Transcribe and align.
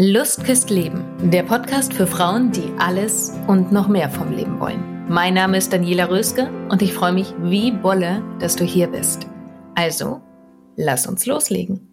Lust 0.00 0.44
küsst 0.44 0.70
Leben, 0.70 1.04
der 1.28 1.42
Podcast 1.42 1.92
für 1.92 2.06
Frauen, 2.06 2.52
die 2.52 2.72
alles 2.78 3.32
und 3.48 3.72
noch 3.72 3.88
mehr 3.88 4.08
vom 4.08 4.30
Leben 4.30 4.60
wollen. 4.60 5.08
Mein 5.08 5.34
Name 5.34 5.56
ist 5.56 5.72
Daniela 5.72 6.08
Röske 6.08 6.48
und 6.68 6.82
ich 6.82 6.92
freue 6.92 7.12
mich 7.12 7.34
wie 7.42 7.72
Bolle, 7.72 8.22
dass 8.38 8.54
du 8.54 8.62
hier 8.62 8.86
bist. 8.86 9.26
Also, 9.74 10.20
lass 10.76 11.08
uns 11.08 11.26
loslegen. 11.26 11.87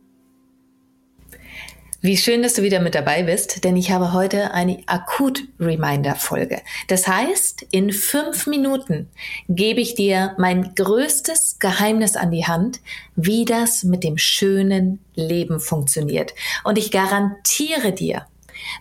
Wie 2.05 2.17
schön, 2.17 2.43
dass 2.43 2.53
du 2.53 2.61
wieder 2.61 2.81
mit 2.81 2.93
dabei 2.93 3.23
bist, 3.23 3.63
denn 3.63 3.75
ich 3.75 3.89
habe 3.89 4.13
heute 4.13 4.53
eine 4.53 4.77
Akut-Reminder-Folge. 4.85 6.61
Das 6.87 7.07
heißt, 7.07 7.65
in 7.71 7.91
fünf 7.91 8.45
Minuten 8.45 9.09
gebe 9.49 9.81
ich 9.81 9.95
dir 9.95 10.35
mein 10.37 10.75
größtes 10.75 11.57
Geheimnis 11.57 12.15
an 12.15 12.29
die 12.29 12.45
Hand, 12.45 12.79
wie 13.15 13.43
das 13.43 13.83
mit 13.83 14.03
dem 14.03 14.19
schönen 14.19 14.99
Leben 15.15 15.59
funktioniert. 15.59 16.35
Und 16.63 16.77
ich 16.77 16.91
garantiere 16.91 17.91
dir, 17.91 18.27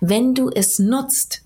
wenn 0.02 0.34
du 0.34 0.50
es 0.50 0.78
nutzt, 0.78 1.43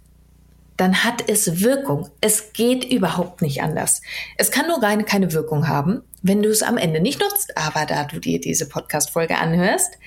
dann 0.79 1.05
hat 1.05 1.29
es 1.29 1.61
Wirkung. 1.61 2.09
Es 2.21 2.53
geht 2.55 2.85
überhaupt 2.85 3.43
nicht 3.43 3.63
anders. 3.63 4.01
Es 4.37 4.51
kann 4.51 4.69
nur 4.69 4.81
keine, 4.81 5.05
keine 5.05 5.33
Wirkung 5.33 5.69
haben, 5.69 6.03
wenn 6.23 6.41
du 6.41 6.49
es 6.49 6.63
am 6.63 6.79
Ende 6.79 7.01
nicht 7.01 7.21
nutzt. 7.21 7.57
Aber 7.59 7.85
da 7.85 8.05
du 8.05 8.21
dir 8.21 8.41
diese 8.41 8.69
Podcast-Folge 8.69 9.37
anhörst, 9.37 9.99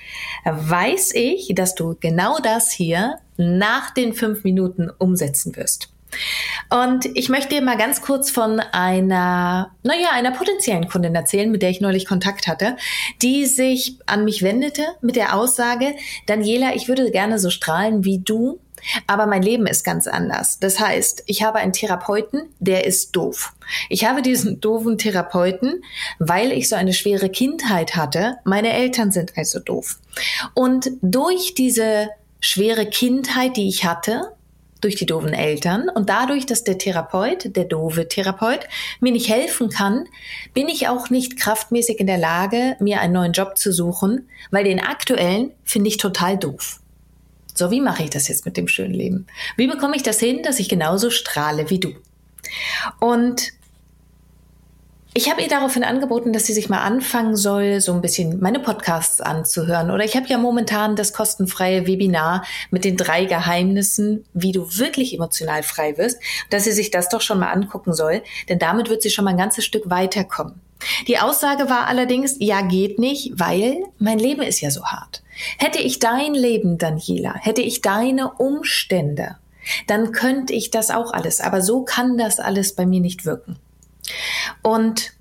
weiß 0.44 1.12
ich, 1.14 1.52
dass 1.54 1.74
du 1.74 1.94
genau 2.00 2.38
das 2.38 2.72
hier 2.72 3.18
nach 3.36 3.92
den 3.92 4.14
fünf 4.14 4.44
Minuten 4.44 4.90
umsetzen 4.98 5.54
wirst. 5.56 5.90
Und 6.72 7.06
ich 7.14 7.28
möchte 7.28 7.50
dir 7.50 7.60
mal 7.62 7.76
ganz 7.76 8.00
kurz 8.00 8.30
von 8.30 8.58
einer, 8.58 9.74
naja, 9.82 10.08
einer 10.12 10.30
potenziellen 10.30 10.88
Kundin 10.88 11.14
erzählen, 11.14 11.50
mit 11.50 11.60
der 11.60 11.68
ich 11.68 11.82
neulich 11.82 12.06
Kontakt 12.06 12.46
hatte, 12.46 12.76
die 13.20 13.44
sich 13.44 13.98
an 14.06 14.24
mich 14.24 14.42
wendete 14.42 14.82
mit 15.02 15.16
der 15.16 15.36
Aussage, 15.36 15.94
Daniela, 16.26 16.74
ich 16.74 16.88
würde 16.88 17.10
gerne 17.10 17.38
so 17.38 17.50
strahlen 17.50 18.04
wie 18.04 18.20
du, 18.20 18.58
aber 19.06 19.26
mein 19.26 19.42
Leben 19.42 19.66
ist 19.66 19.84
ganz 19.84 20.06
anders. 20.06 20.58
Das 20.60 20.80
heißt, 20.80 21.24
ich 21.26 21.42
habe 21.42 21.58
einen 21.58 21.74
Therapeuten, 21.74 22.48
der 22.58 22.86
ist 22.86 23.14
doof. 23.14 23.52
Ich 23.90 24.06
habe 24.06 24.22
diesen 24.22 24.60
doofen 24.60 24.96
Therapeuten, 24.96 25.84
weil 26.18 26.52
ich 26.52 26.70
so 26.70 26.76
eine 26.76 26.94
schwere 26.94 27.28
Kindheit 27.28 27.96
hatte. 27.96 28.38
Meine 28.44 28.72
Eltern 28.72 29.12
sind 29.12 29.34
also 29.36 29.58
doof. 29.60 29.98
Und 30.54 30.90
durch 31.02 31.54
diese 31.54 32.08
schwere 32.40 32.86
Kindheit, 32.86 33.56
die 33.56 33.68
ich 33.68 33.84
hatte, 33.84 34.32
durch 34.82 34.96
die 34.96 35.06
doofen 35.06 35.32
Eltern 35.32 35.88
und 35.88 36.10
dadurch, 36.10 36.44
dass 36.44 36.64
der 36.64 36.76
Therapeut, 36.76 37.56
der 37.56 37.64
doofe 37.64 38.08
Therapeut, 38.08 38.68
mir 39.00 39.12
nicht 39.12 39.30
helfen 39.30 39.70
kann, 39.70 40.06
bin 40.52 40.68
ich 40.68 40.88
auch 40.88 41.08
nicht 41.08 41.38
kraftmäßig 41.38 41.98
in 41.98 42.06
der 42.06 42.18
Lage, 42.18 42.76
mir 42.80 43.00
einen 43.00 43.14
neuen 43.14 43.32
Job 43.32 43.56
zu 43.56 43.72
suchen, 43.72 44.28
weil 44.50 44.64
den 44.64 44.80
aktuellen 44.80 45.52
finde 45.64 45.88
ich 45.88 45.96
total 45.96 46.36
doof. 46.36 46.80
So, 47.54 47.70
wie 47.70 47.80
mache 47.80 48.02
ich 48.02 48.10
das 48.10 48.28
jetzt 48.28 48.44
mit 48.44 48.56
dem 48.56 48.68
schönen 48.68 48.94
Leben? 48.94 49.26
Wie 49.56 49.66
bekomme 49.66 49.96
ich 49.96 50.02
das 50.02 50.18
hin, 50.18 50.42
dass 50.42 50.58
ich 50.58 50.68
genauso 50.68 51.10
strahle 51.10 51.70
wie 51.70 51.80
du? 51.80 51.94
Und 52.98 53.52
ich 55.14 55.30
habe 55.30 55.42
ihr 55.42 55.48
daraufhin 55.48 55.84
angeboten, 55.84 56.32
dass 56.32 56.46
sie 56.46 56.54
sich 56.54 56.70
mal 56.70 56.82
anfangen 56.82 57.36
soll, 57.36 57.80
so 57.80 57.92
ein 57.92 58.00
bisschen 58.00 58.40
meine 58.40 58.60
Podcasts 58.60 59.20
anzuhören. 59.20 59.90
Oder 59.90 60.04
ich 60.04 60.16
habe 60.16 60.26
ja 60.26 60.38
momentan 60.38 60.96
das 60.96 61.12
kostenfreie 61.12 61.86
Webinar 61.86 62.44
mit 62.70 62.84
den 62.84 62.96
drei 62.96 63.26
Geheimnissen, 63.26 64.24
wie 64.32 64.52
du 64.52 64.78
wirklich 64.78 65.14
emotional 65.14 65.62
frei 65.62 65.98
wirst, 65.98 66.18
dass 66.48 66.64
sie 66.64 66.72
sich 66.72 66.90
das 66.90 67.10
doch 67.10 67.20
schon 67.20 67.40
mal 67.40 67.52
angucken 67.52 67.92
soll, 67.92 68.22
denn 68.48 68.58
damit 68.58 68.88
wird 68.88 69.02
sie 69.02 69.10
schon 69.10 69.26
mal 69.26 69.32
ein 69.32 69.36
ganzes 69.36 69.66
Stück 69.66 69.90
weiterkommen. 69.90 70.60
Die 71.06 71.18
Aussage 71.18 71.68
war 71.68 71.86
allerdings, 71.86 72.36
ja 72.38 72.62
geht 72.62 72.98
nicht, 72.98 73.32
weil 73.34 73.84
mein 73.98 74.18
Leben 74.18 74.42
ist 74.42 74.60
ja 74.60 74.70
so 74.70 74.84
hart. 74.84 75.22
Hätte 75.58 75.78
ich 75.78 75.98
dein 75.98 76.34
Leben, 76.34 76.78
Daniela, 76.78 77.34
hätte 77.34 77.62
ich 77.62 77.82
deine 77.82 78.32
Umstände, 78.32 79.36
dann 79.86 80.12
könnte 80.12 80.54
ich 80.54 80.70
das 80.70 80.90
auch 80.90 81.12
alles. 81.12 81.40
Aber 81.40 81.60
so 81.60 81.82
kann 81.84 82.18
das 82.18 82.40
alles 82.40 82.74
bei 82.74 82.86
mir 82.86 83.00
nicht 83.00 83.24
wirken. 83.24 83.58
Und 84.62 85.12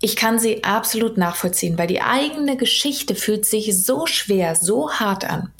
ich 0.00 0.16
kann 0.16 0.38
sie 0.38 0.64
absolut 0.64 1.16
nachvollziehen, 1.16 1.78
weil 1.78 1.86
die 1.86 2.02
eigene 2.02 2.56
Geschichte 2.56 3.14
fühlt 3.14 3.46
sich 3.46 3.74
so 3.74 4.06
schwer, 4.06 4.54
so 4.54 4.92
hart 4.92 5.24
an. 5.24 5.50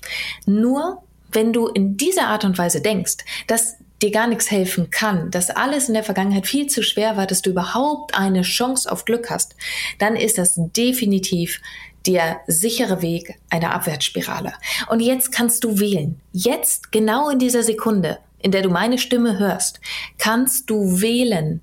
Nur 0.45 1.03
wenn 1.33 1.53
du 1.53 1.67
in 1.69 1.97
dieser 1.97 2.27
Art 2.27 2.45
und 2.45 2.59
Weise 2.59 2.81
denkst, 2.81 3.17
dass 3.47 3.77
dir 4.03 4.11
gar 4.11 4.27
nichts 4.27 4.51
helfen 4.51 4.91
kann, 4.91 5.31
dass 5.31 5.51
alles 5.51 5.89
in 5.89 5.95
der 5.95 6.05
Vergangenheit 6.05 6.47
viel 6.47 6.67
zu 6.67 6.83
schwer 6.83 7.17
war, 7.17 7.27
dass 7.27 7.43
du 7.43 7.51
überhaupt 7.51 8.15
eine 8.15 8.43
Chance 8.43 8.91
auf 8.91 9.05
Glück 9.05 9.31
hast, 9.31 9.57
dann 9.99 10.17
ist 10.17 10.37
das 10.37 10.55
definitiv 10.57 11.61
der 12.07 12.41
sichere 12.47 13.01
Weg 13.01 13.39
einer 13.49 13.75
Abwärtsspirale. 13.75 14.53
Und 14.89 15.01
jetzt 15.01 15.33
kannst 15.33 15.65
du 15.65 15.81
wählen. 15.81 16.21
Jetzt, 16.33 16.93
genau 16.93 17.31
in 17.31 17.39
dieser 17.39 17.63
Sekunde, 17.63 18.19
in 18.39 18.51
der 18.51 18.61
du 18.61 18.69
meine 18.69 18.99
Stimme 18.99 19.39
hörst, 19.39 19.81
kannst 20.19 20.69
du 20.69 21.01
wählen, 21.01 21.63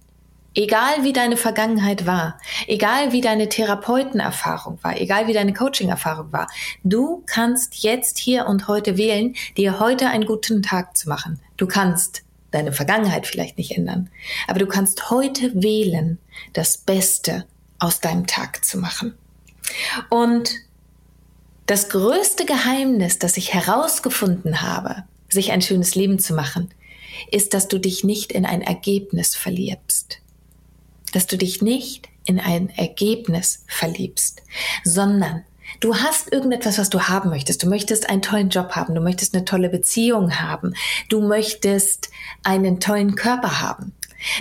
Egal 0.54 1.04
wie 1.04 1.14
deine 1.14 1.38
Vergangenheit 1.38 2.06
war, 2.06 2.38
egal 2.68 3.14
wie 3.14 3.22
deine 3.22 3.48
Therapeutenerfahrung 3.48 4.80
war, 4.82 5.00
egal 5.00 5.28
wie 5.28 5.34
deine 5.34 5.54
Coaching-Erfahrung 5.54 6.34
war, 6.34 6.48
du 6.84 7.24
kannst 7.26 7.84
jetzt 7.84 8.18
hier 8.18 8.48
und 8.48 8.68
heute 8.68 8.98
wählen, 8.98 9.36
dir 9.56 9.80
heute 9.80 10.10
einen 10.10 10.26
guten 10.26 10.62
Tag 10.62 10.98
zu 10.98 11.08
machen. 11.08 11.40
Du 11.56 11.68
kannst 11.68 12.24
deine 12.52 12.74
Vergangenheit 12.74 13.28
vielleicht 13.28 13.58
nicht 13.58 13.78
ändern, 13.78 14.10
aber 14.46 14.60
du 14.60 14.66
kannst 14.66 15.10
heute 15.10 15.54
wählen, 15.54 16.18
das 16.52 16.78
Beste 16.78 17.46
aus 17.80 18.02
deinem 18.02 18.28
Tag 18.28 18.66
zu 18.66 18.78
machen. 18.78 19.18
Und 20.10 20.52
das 21.66 21.88
größte 21.88 22.44
Geheimnis, 22.44 23.20
das 23.20 23.38
ich 23.38 23.54
herausgefunden 23.54 24.62
habe, 24.62 25.06
sich 25.30 25.54
ein 25.54 25.62
schönes 25.62 25.96
Leben 25.96 26.20
zu 26.20 26.34
machen, 26.34 26.74
ist, 27.32 27.54
dass 27.54 27.70
du 27.70 27.78
dich 27.78 28.04
nicht 28.04 28.34
in 28.34 28.46
ein 28.46 28.62
Ergebnis 28.62 29.38
verliebst 29.38 30.21
dass 31.12 31.28
du 31.28 31.38
dich 31.38 31.62
nicht 31.62 32.10
in 32.26 32.40
ein 32.40 32.70
Ergebnis 32.70 33.64
verliebst, 33.68 34.42
sondern 34.84 35.44
du 35.80 35.96
hast 35.96 36.32
irgendetwas, 36.32 36.78
was 36.78 36.90
du 36.90 37.02
haben 37.02 37.30
möchtest. 37.30 37.64
Du 37.64 37.68
möchtest 37.68 38.10
einen 38.10 38.22
tollen 38.22 38.50
Job 38.50 38.72
haben, 38.72 38.96
du 38.96 39.02
möchtest 39.02 39.34
eine 39.34 39.46
tolle 39.46 39.70
Beziehung 39.70 40.40
haben, 40.40 40.74
du 41.10 41.22
möchtest 41.22 42.10
einen 42.44 42.80
tollen 42.80 43.16
Körper 43.16 43.62
haben. 43.62 43.94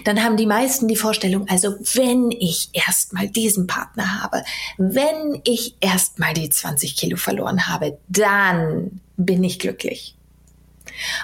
Dann 0.04 0.22
haben 0.22 0.36
die 0.36 0.46
meisten 0.46 0.88
die 0.88 0.96
Vorstellung, 0.96 1.48
also 1.48 1.74
wenn 1.94 2.30
ich 2.30 2.68
erstmal 2.72 3.28
diesen 3.28 3.66
Partner 3.66 4.22
habe, 4.22 4.44
wenn 4.76 5.40
ich 5.44 5.76
erstmal 5.80 6.34
die 6.34 6.50
20 6.50 6.96
Kilo 6.96 7.16
verloren 7.16 7.66
habe, 7.66 7.98
dann 8.08 9.00
bin 9.16 9.42
ich 9.42 9.58
glücklich. 9.58 10.16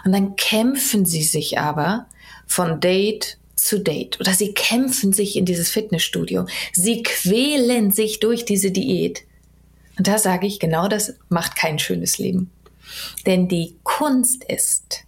Und 0.04 0.12
dann 0.12 0.36
kämpfen 0.36 1.04
sie 1.04 1.22
sich 1.22 1.58
aber 1.58 2.06
von 2.46 2.80
Date 2.80 3.38
zu 3.56 3.80
Date 3.80 4.20
oder 4.20 4.34
sie 4.34 4.52
kämpfen 4.52 5.12
sich 5.12 5.36
in 5.36 5.44
dieses 5.44 5.70
Fitnessstudio. 5.70 6.46
Sie 6.72 7.02
quälen 7.02 7.90
sich 7.90 8.20
durch 8.20 8.44
diese 8.44 8.70
Diät. 8.70 9.22
Und 9.98 10.06
da 10.06 10.18
sage 10.18 10.46
ich, 10.46 10.60
genau 10.60 10.88
das 10.88 11.14
macht 11.28 11.56
kein 11.56 11.78
schönes 11.78 12.18
Leben. 12.18 12.50
Denn 13.24 13.48
die 13.48 13.76
Kunst 13.82 14.44
ist, 14.44 15.04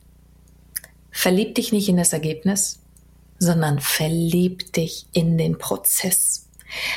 verlieb 1.11 1.55
dich 1.55 1.73
nicht 1.73 1.89
in 1.89 1.99
das 1.99 2.13
Ergebnis, 2.13 2.81
sondern 3.39 3.81
verlieb 3.81 4.73
dich 4.73 5.07
in 5.13 5.39
den 5.39 5.59
Prozess. 5.59 6.49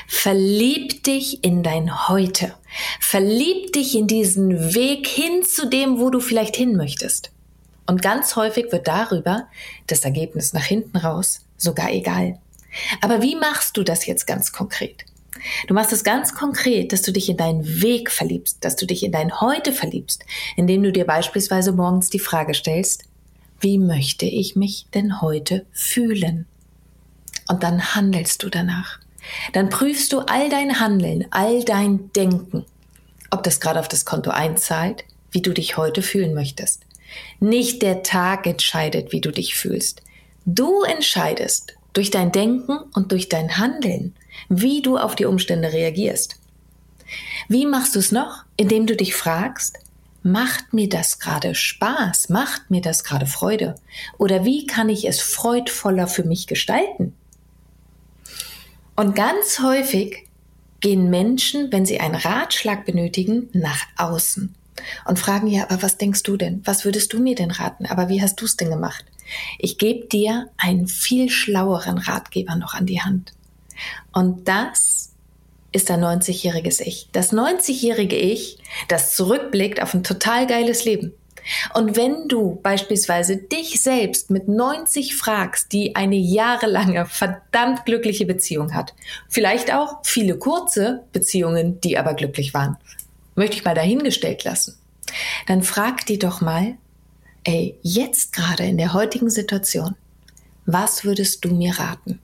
Verlieb 0.07 1.03
dich 1.03 1.43
in 1.43 1.63
dein 1.63 2.07
Heute. 2.09 2.55
Verlieb 2.99 3.73
dich 3.73 3.95
in 3.95 4.07
diesen 4.07 4.73
Weg 4.73 5.07
hin 5.07 5.43
zu 5.43 5.69
dem, 5.69 5.99
wo 5.99 6.09
du 6.09 6.19
vielleicht 6.19 6.55
hin 6.55 6.75
möchtest. 6.75 7.31
Und 7.91 8.01
ganz 8.01 8.37
häufig 8.37 8.71
wird 8.71 8.87
darüber 8.87 9.49
das 9.87 10.05
Ergebnis 10.05 10.53
nach 10.53 10.63
hinten 10.63 10.95
raus 10.95 11.41
sogar 11.57 11.91
egal. 11.91 12.39
Aber 13.01 13.21
wie 13.21 13.35
machst 13.35 13.75
du 13.75 13.83
das 13.83 14.05
jetzt 14.05 14.25
ganz 14.25 14.53
konkret? 14.53 15.03
Du 15.67 15.73
machst 15.73 15.91
es 15.91 16.05
ganz 16.05 16.33
konkret, 16.33 16.93
dass 16.93 17.01
du 17.01 17.11
dich 17.11 17.27
in 17.27 17.35
deinen 17.35 17.81
Weg 17.81 18.09
verliebst, 18.09 18.63
dass 18.63 18.77
du 18.77 18.85
dich 18.85 19.03
in 19.03 19.11
dein 19.11 19.41
Heute 19.41 19.73
verliebst, 19.73 20.23
indem 20.55 20.83
du 20.83 20.93
dir 20.93 21.05
beispielsweise 21.05 21.73
morgens 21.73 22.09
die 22.09 22.19
Frage 22.19 22.53
stellst, 22.53 23.03
wie 23.59 23.77
möchte 23.77 24.25
ich 24.25 24.55
mich 24.55 24.87
denn 24.93 25.19
heute 25.19 25.65
fühlen? 25.73 26.45
Und 27.49 27.61
dann 27.61 27.93
handelst 27.93 28.41
du 28.41 28.49
danach. 28.49 28.99
Dann 29.51 29.67
prüfst 29.67 30.13
du 30.13 30.19
all 30.19 30.49
dein 30.49 30.79
Handeln, 30.79 31.25
all 31.31 31.65
dein 31.65 32.09
Denken, 32.13 32.63
ob 33.31 33.43
das 33.43 33.59
gerade 33.59 33.81
auf 33.81 33.89
das 33.89 34.05
Konto 34.05 34.29
einzahlt, 34.29 35.03
wie 35.31 35.41
du 35.41 35.51
dich 35.51 35.75
heute 35.75 36.01
fühlen 36.01 36.33
möchtest. 36.33 36.85
Nicht 37.39 37.81
der 37.81 38.03
Tag 38.03 38.45
entscheidet, 38.47 39.11
wie 39.11 39.21
du 39.21 39.31
dich 39.31 39.55
fühlst. 39.55 40.01
Du 40.45 40.83
entscheidest 40.83 41.75
durch 41.93 42.11
dein 42.11 42.31
Denken 42.31 42.77
und 42.93 43.11
durch 43.11 43.29
dein 43.29 43.57
Handeln, 43.57 44.15
wie 44.49 44.81
du 44.81 44.97
auf 44.97 45.15
die 45.15 45.25
Umstände 45.25 45.73
reagierst. 45.73 46.35
Wie 47.47 47.65
machst 47.65 47.95
du 47.95 47.99
es 47.99 48.11
noch? 48.11 48.43
Indem 48.57 48.87
du 48.87 48.95
dich 48.95 49.13
fragst, 49.13 49.77
macht 50.23 50.73
mir 50.73 50.87
das 50.87 51.19
gerade 51.19 51.53
Spaß? 51.55 52.29
Macht 52.29 52.71
mir 52.71 52.81
das 52.81 53.03
gerade 53.03 53.25
Freude? 53.25 53.75
Oder 54.17 54.45
wie 54.45 54.65
kann 54.65 54.89
ich 54.89 55.07
es 55.07 55.19
freudvoller 55.19 56.07
für 56.07 56.23
mich 56.23 56.47
gestalten? 56.47 57.13
Und 58.95 59.15
ganz 59.15 59.59
häufig 59.59 60.27
gehen 60.79 61.09
Menschen, 61.09 61.71
wenn 61.71 61.85
sie 61.85 61.99
einen 61.99 62.15
Ratschlag 62.15 62.85
benötigen, 62.85 63.49
nach 63.53 63.85
außen 63.97 64.55
und 65.05 65.19
fragen, 65.19 65.47
ja, 65.47 65.63
aber 65.63 65.81
was 65.81 65.97
denkst 65.97 66.23
du 66.23 66.37
denn? 66.37 66.61
Was 66.65 66.85
würdest 66.85 67.13
du 67.13 67.19
mir 67.19 67.35
denn 67.35 67.51
raten? 67.51 67.85
Aber 67.85 68.09
wie 68.09 68.21
hast 68.21 68.41
du 68.41 68.45
es 68.45 68.57
denn 68.57 68.69
gemacht? 68.69 69.05
Ich 69.57 69.77
gebe 69.77 70.07
dir 70.07 70.49
einen 70.57 70.87
viel 70.87 71.29
schlaueren 71.29 71.97
Ratgeber 71.97 72.55
noch 72.55 72.73
an 72.73 72.85
die 72.85 73.01
Hand. 73.01 73.33
Und 74.11 74.47
das 74.47 75.13
ist 75.71 75.89
ein 75.89 76.03
90-jähriges 76.03 76.81
Ich. 76.81 77.07
Das 77.13 77.31
90-jährige 77.31 78.17
Ich, 78.17 78.57
das 78.87 79.15
zurückblickt 79.15 79.81
auf 79.81 79.93
ein 79.93 80.03
total 80.03 80.47
geiles 80.47 80.85
Leben. 80.85 81.13
Und 81.73 81.95
wenn 81.95 82.27
du 82.27 82.59
beispielsweise 82.61 83.37
dich 83.37 83.81
selbst 83.81 84.29
mit 84.29 84.47
90 84.47 85.15
fragst, 85.15 85.71
die 85.71 85.95
eine 85.95 86.15
jahrelange, 86.15 87.05
verdammt 87.05 87.85
glückliche 87.85 88.25
Beziehung 88.25 88.75
hat, 88.75 88.93
vielleicht 89.27 89.73
auch 89.73 89.99
viele 90.03 90.37
kurze 90.37 91.03
Beziehungen, 91.13 91.81
die 91.81 91.97
aber 91.97 92.13
glücklich 92.13 92.53
waren, 92.53 92.77
möchte 93.35 93.57
ich 93.57 93.65
mal 93.65 93.75
dahingestellt 93.75 94.43
lassen, 94.43 94.77
dann 95.47 95.63
frag 95.63 96.05
die 96.05 96.19
doch 96.19 96.41
mal, 96.41 96.75
ey, 97.43 97.77
jetzt 97.81 98.33
gerade 98.33 98.65
in 98.65 98.77
der 98.77 98.93
heutigen 98.93 99.29
Situation, 99.29 99.95
was 100.65 101.03
würdest 101.03 101.43
du 101.43 101.53
mir 101.53 101.77
raten? 101.79 102.19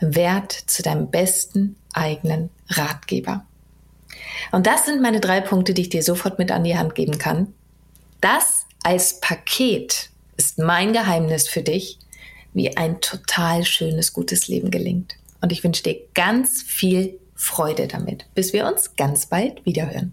Werd 0.00 0.52
zu 0.52 0.82
deinem 0.82 1.10
besten 1.10 1.76
eigenen 1.92 2.50
Ratgeber. 2.68 3.44
Und 4.52 4.66
das 4.66 4.86
sind 4.86 5.02
meine 5.02 5.20
drei 5.20 5.40
Punkte, 5.40 5.74
die 5.74 5.82
ich 5.82 5.88
dir 5.88 6.02
sofort 6.02 6.38
mit 6.38 6.50
an 6.50 6.64
die 6.64 6.78
Hand 6.78 6.94
geben 6.94 7.18
kann. 7.18 7.52
Das 8.20 8.66
als 8.82 9.20
Paket 9.20 10.10
ist 10.36 10.58
mein 10.58 10.92
Geheimnis 10.92 11.48
für 11.48 11.62
dich, 11.62 11.98
wie 12.54 12.76
ein 12.76 13.00
total 13.00 13.64
schönes, 13.64 14.12
gutes 14.12 14.48
Leben 14.48 14.70
gelingt. 14.70 15.16
Und 15.40 15.52
ich 15.52 15.62
wünsche 15.62 15.82
dir 15.82 16.00
ganz 16.14 16.62
viel 16.62 17.18
Freude 17.34 17.86
damit, 17.86 18.26
bis 18.34 18.52
wir 18.52 18.66
uns 18.66 18.96
ganz 18.96 19.26
bald 19.26 19.64
wiederhören. 19.64 20.12